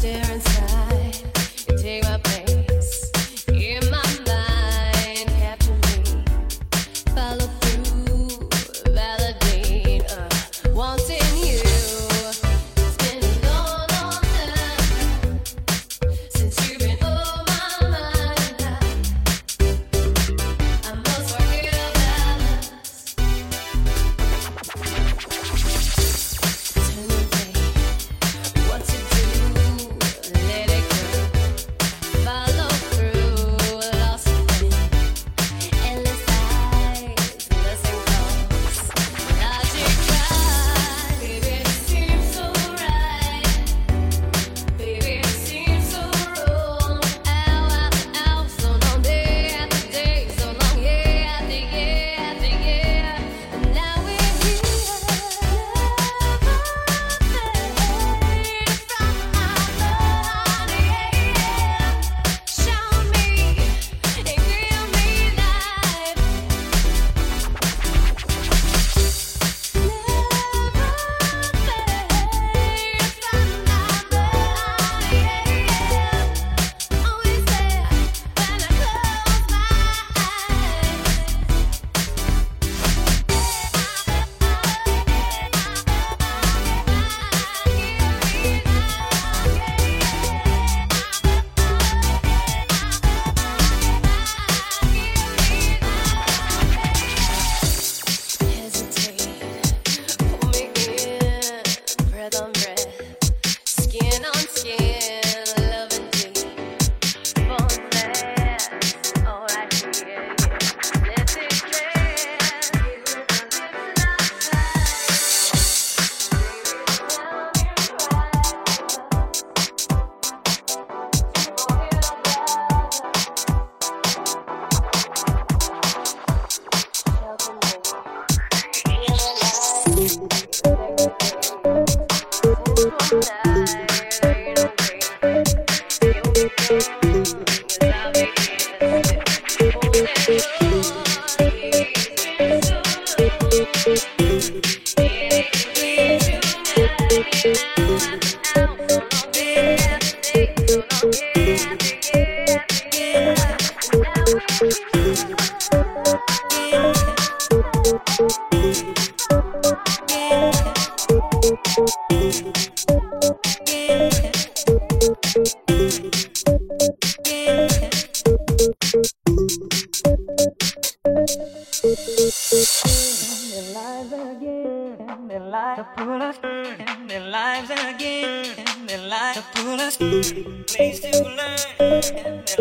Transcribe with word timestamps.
stare 0.00 0.32
inside. 0.32 0.79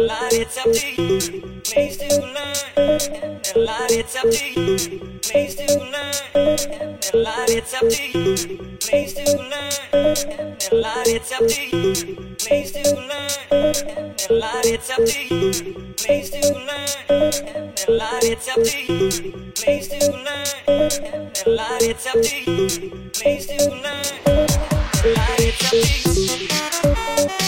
it's 0.08 0.58
up 0.58 0.72
to 0.72 1.02
you. 1.02 1.62
Please 1.62 1.98
do 1.98 2.08
learn. 2.22 2.56
It's 3.92 4.16
up 4.16 4.30
to 4.32 4.46
you. 4.50 4.78
Please 5.22 5.56
do 5.56 5.66
learn. 5.80 6.14
And 6.34 7.28
a 7.28 7.46
it's 7.50 7.74
up 7.74 7.90
to 7.90 8.04
you. 8.08 8.78
Please 8.80 9.14
do 9.14 9.26
learn. 9.38 9.74
And 9.92 10.72
a 10.72 11.04
it's 11.08 11.32
up 11.34 11.40
to 11.40 11.62
you. 11.66 12.36
Please 12.38 12.72
do 12.72 12.84
learn. 12.96 13.30
And 13.52 14.32
a 14.32 14.62
it's 14.64 14.90
up 14.90 15.06
to 15.06 15.36
you. 15.36 15.94
Please 15.98 16.30
do 16.32 16.40
learn. 16.54 16.90
And 17.10 18.02
a 18.02 18.20
it's 18.24 18.48
up 18.48 18.64
to 18.64 18.80
you. 18.82 19.52
Please 19.54 19.90
do 19.90 20.00
learn. 20.12 20.46
It's 21.82 22.08
up 22.08 22.22
to 22.22 22.52
you. 22.52 22.70
Please 23.12 23.48
do 23.48 23.58
learn. 23.70 24.06
Light 25.16 25.40
it's 25.40 25.64
up 25.66 25.72
to 25.72 27.30
you. 27.34 27.39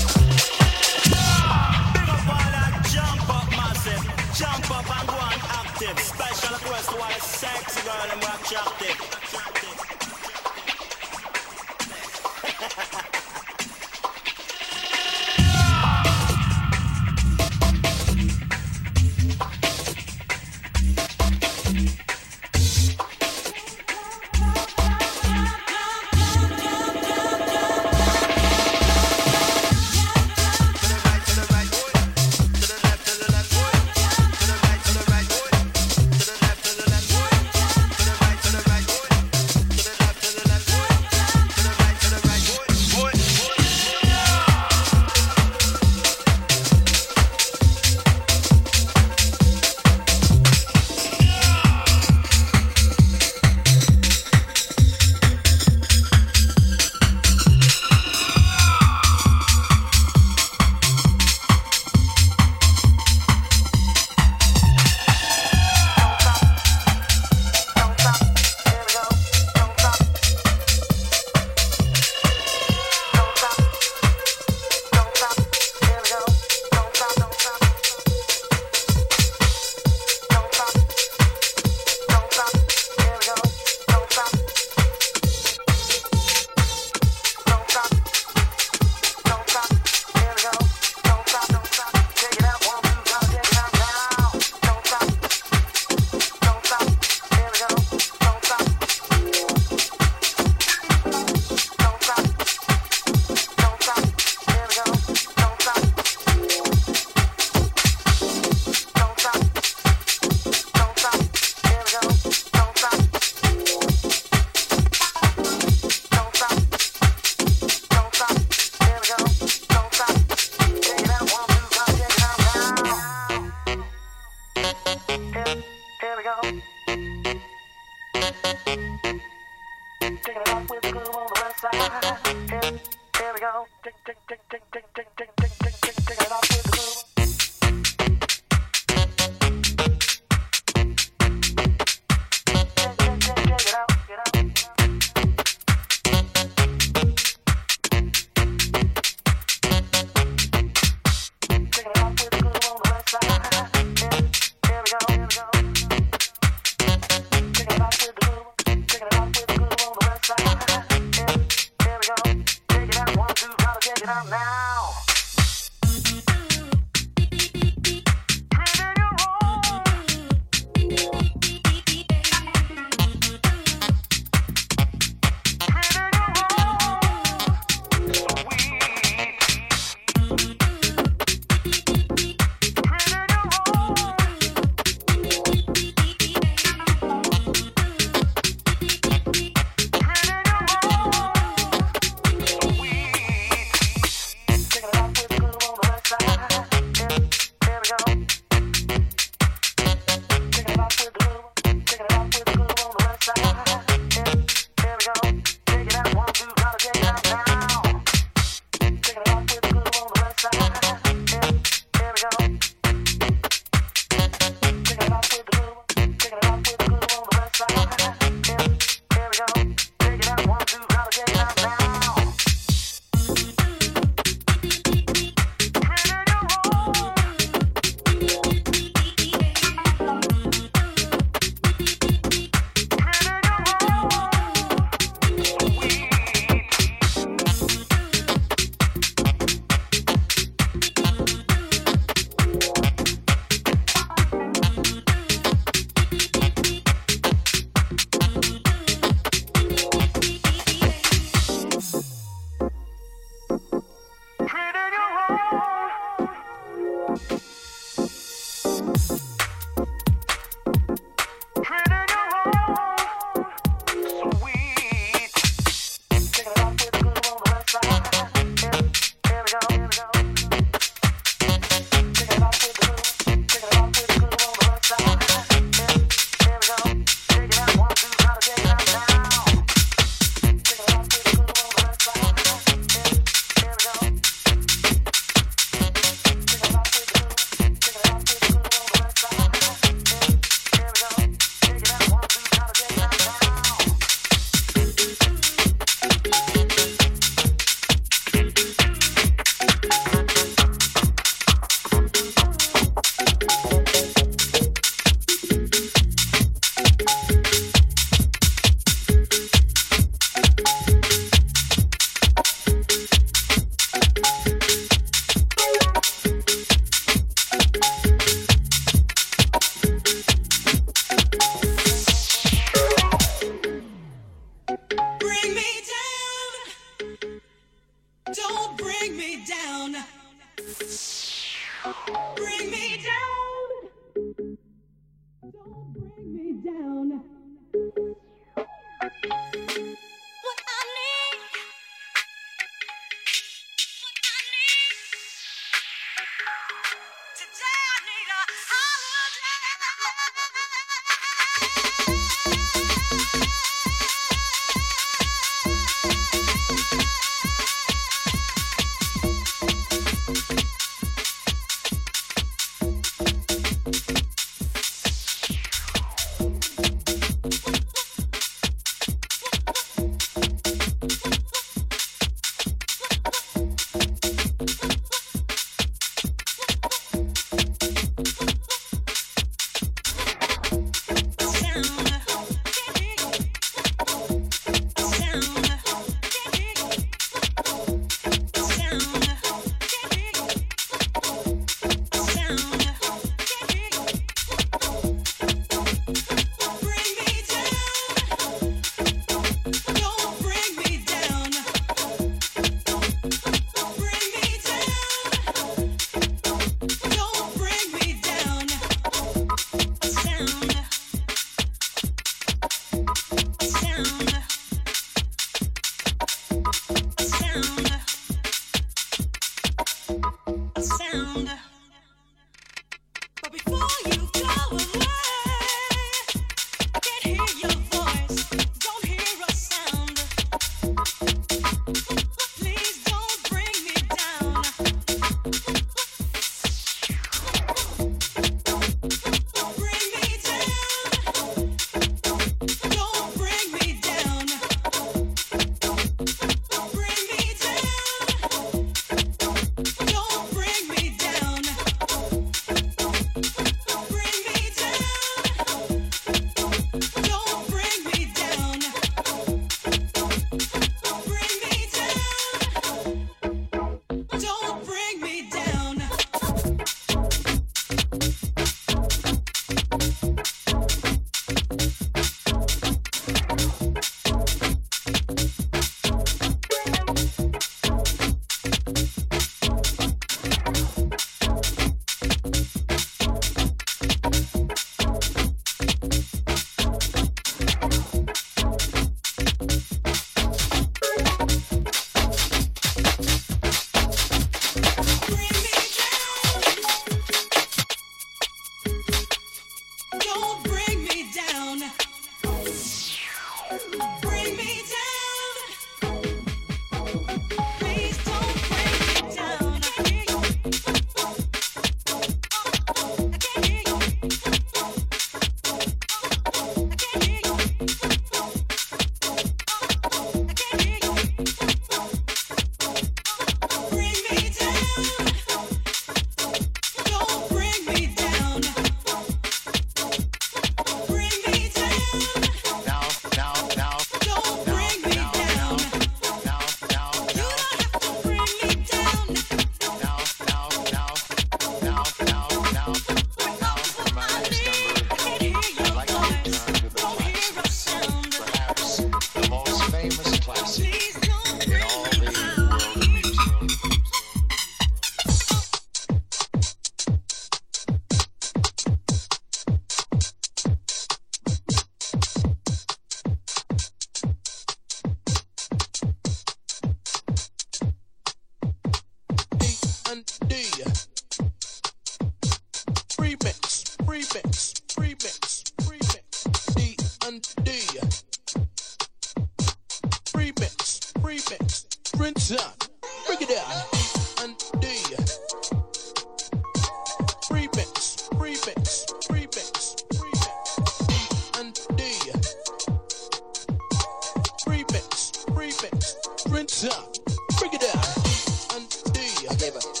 remix. 595.61 596.15
Rinse 596.51 596.85
up. 596.85 597.13
Bring 597.59 597.73
it 597.73 597.83
out. 597.93 598.75
Undo. 598.75 599.21
I 599.47 599.55
gave. 599.55 600.00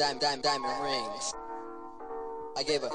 diamond, 0.00 0.20
diamond, 0.22 0.42
diamond 0.42 0.82
rings. 0.82 1.34
I 2.56 2.62
gave 2.62 2.80
her 2.80 2.88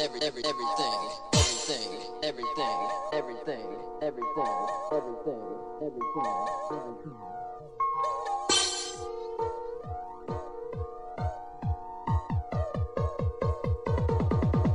every, 0.00 0.20
every, 0.22 0.42
everything, 0.44 1.10
everything, 1.34 2.00
everything, 2.24 2.88
everything, 3.12 3.68
everything, 4.02 4.66
everything, 4.90 5.42
everything, 5.80 6.34
everything. 6.72 7.14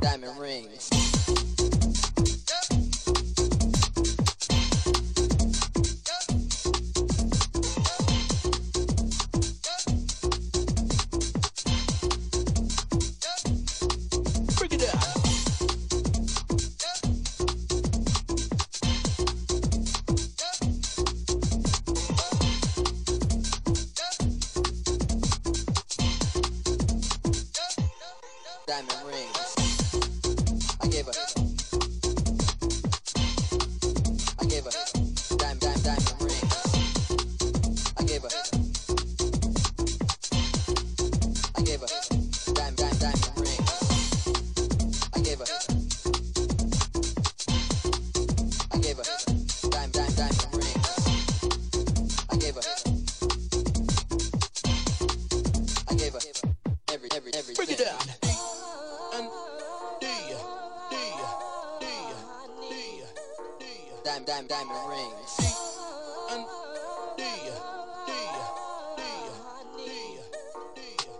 Diamond 0.00 0.40
rings. 0.40 0.97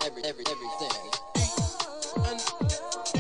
every, 0.09 0.25
every, 0.25 0.45
everything. 0.49 0.91
And 2.31 3.18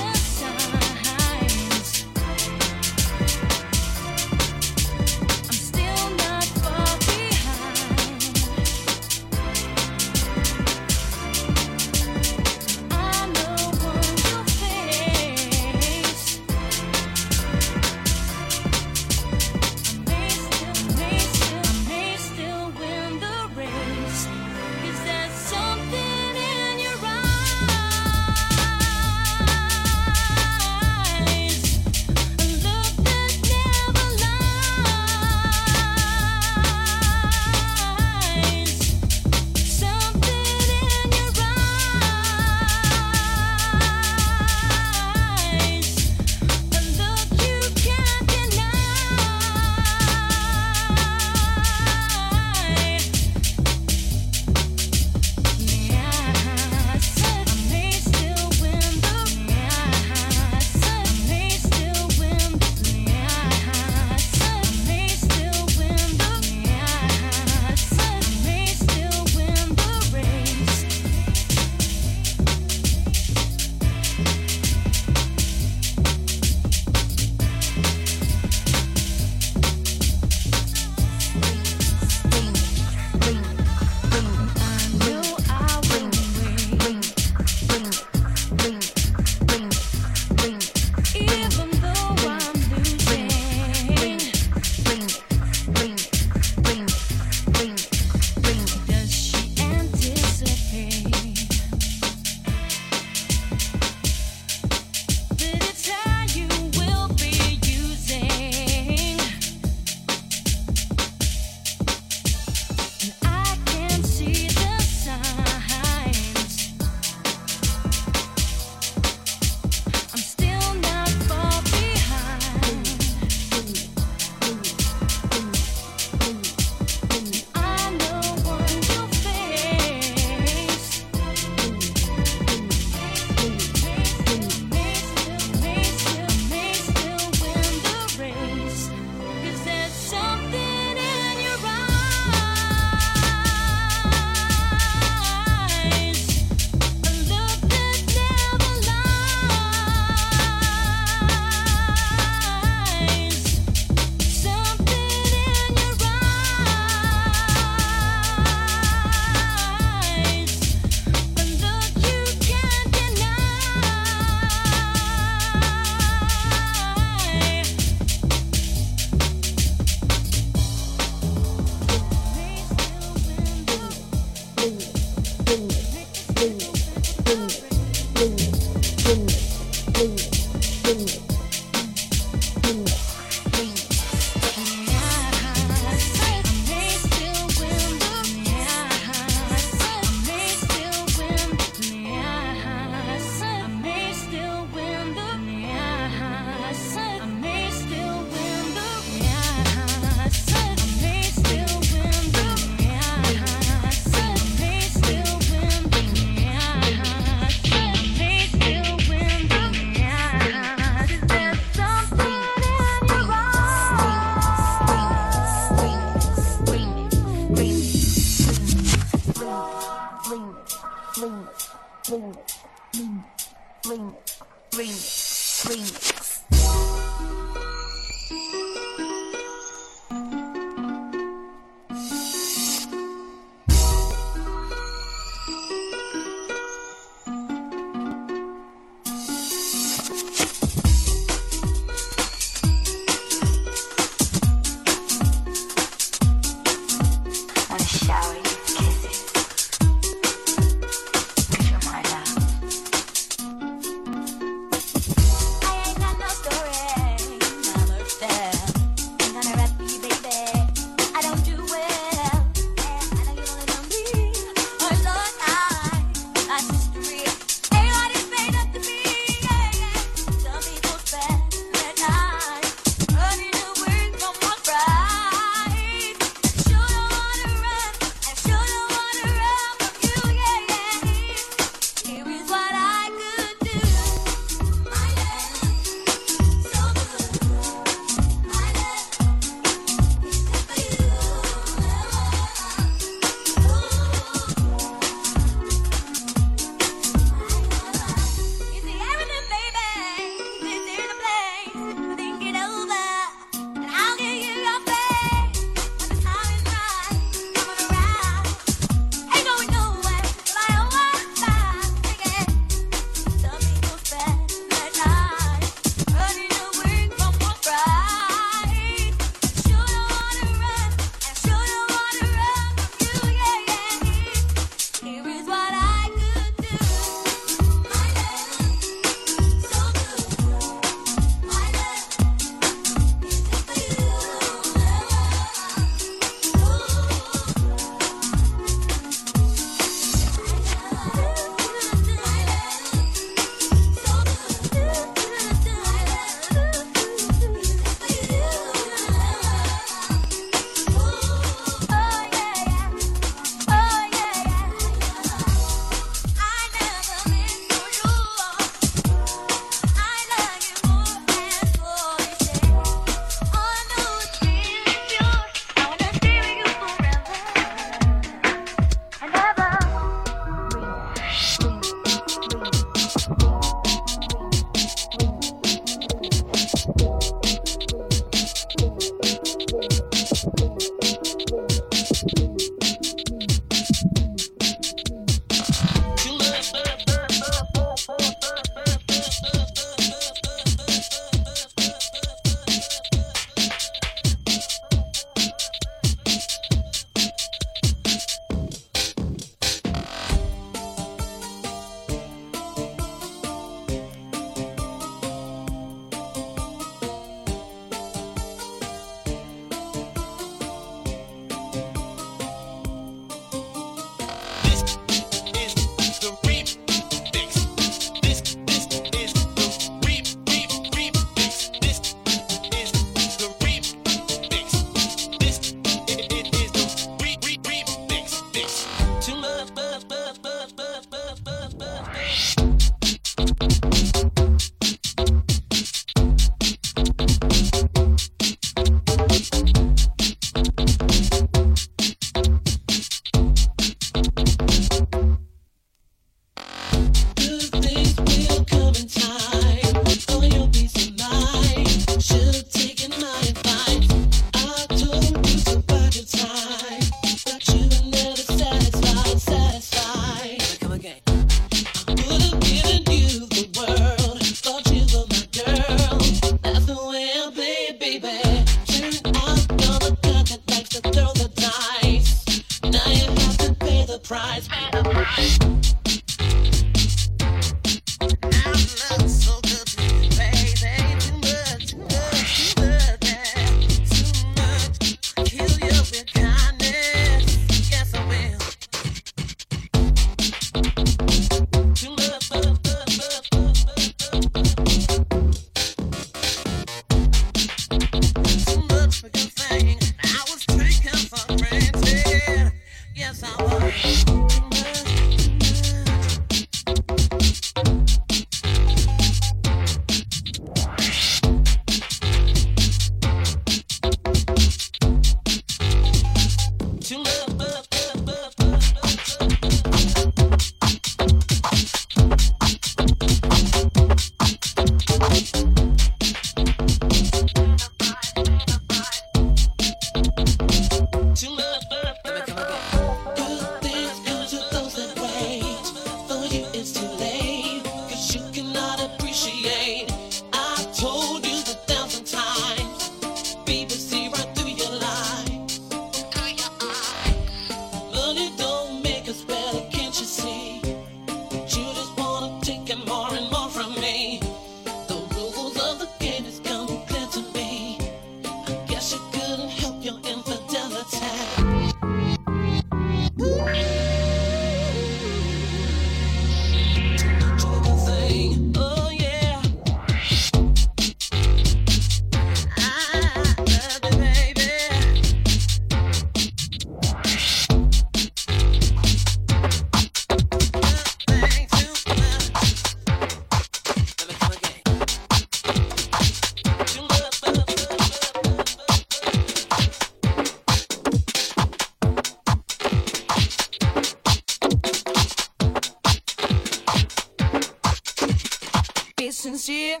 sincere. 599.44 600.00